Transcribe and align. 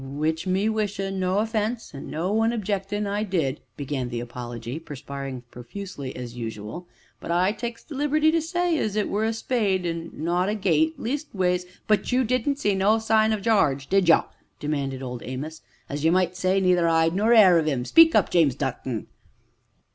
"W'ich, 0.03 0.47
me 0.47 0.67
wishin' 0.67 1.19
no 1.19 1.37
offense, 1.37 1.93
an' 1.93 2.09
no 2.09 2.33
one 2.33 2.51
objectin' 2.51 3.05
I 3.05 3.21
did," 3.23 3.61
began 3.77 4.09
the 4.09 4.19
Apology, 4.19 4.79
perspiring 4.79 5.43
profusely 5.51 6.15
as 6.15 6.35
usual, 6.35 6.87
"but 7.19 7.29
I 7.29 7.51
takes 7.51 7.83
the 7.83 7.93
liberty 7.93 8.31
to 8.31 8.41
say 8.41 8.79
as 8.79 8.95
it 8.95 9.09
were 9.09 9.25
a 9.25 9.31
spade, 9.31 9.85
an' 9.85 10.09
not 10.11 10.49
a 10.49 10.55
gate 10.55 10.99
leastways" 10.99 11.67
"But 11.87 12.11
you 12.11 12.23
didn't 12.23 12.55
see 12.57 12.73
no 12.73 12.97
signs 12.97 13.35
o' 13.35 13.39
Jarge, 13.39 13.85
did 13.89 14.09
ye?" 14.09 14.17
demanded 14.59 15.03
Old 15.03 15.21
Amos, 15.23 15.61
"as 15.87 16.03
ye 16.03 16.09
might 16.09 16.35
say, 16.35 16.59
neither 16.59 16.89
'ide 16.89 17.13
nor 17.13 17.31
'air 17.31 17.59
of 17.59 17.67
'im 17.67 17.85
speak 17.85 18.15
up, 18.15 18.31
James 18.31 18.55
Dutton." 18.55 19.05